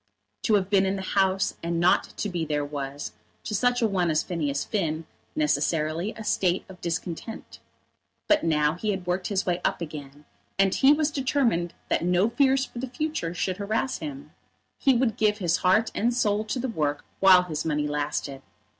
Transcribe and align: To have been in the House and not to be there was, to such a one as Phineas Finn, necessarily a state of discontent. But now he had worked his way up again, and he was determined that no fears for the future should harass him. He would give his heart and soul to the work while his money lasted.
To 0.45 0.55
have 0.55 0.71
been 0.71 0.87
in 0.87 0.95
the 0.95 1.03
House 1.03 1.53
and 1.61 1.79
not 1.79 2.05
to 2.17 2.27
be 2.27 2.43
there 2.43 2.65
was, 2.65 3.11
to 3.43 3.53
such 3.53 3.83
a 3.83 3.87
one 3.87 4.09
as 4.09 4.23
Phineas 4.23 4.63
Finn, 4.65 5.05
necessarily 5.35 6.11
a 6.15 6.23
state 6.23 6.65
of 6.67 6.81
discontent. 6.81 7.59
But 8.27 8.43
now 8.43 8.73
he 8.73 8.89
had 8.89 9.05
worked 9.05 9.27
his 9.27 9.45
way 9.45 9.61
up 9.63 9.79
again, 9.79 10.25
and 10.57 10.73
he 10.73 10.91
was 10.91 11.11
determined 11.11 11.75
that 11.89 12.03
no 12.03 12.31
fears 12.31 12.65
for 12.65 12.79
the 12.79 12.89
future 12.89 13.35
should 13.35 13.57
harass 13.57 13.99
him. 13.99 14.31
He 14.79 14.95
would 14.95 15.17
give 15.17 15.37
his 15.37 15.57
heart 15.57 15.91
and 15.93 16.11
soul 16.11 16.45
to 16.45 16.57
the 16.57 16.67
work 16.67 17.05
while 17.19 17.43
his 17.43 17.63
money 17.63 17.87
lasted. 17.87 18.41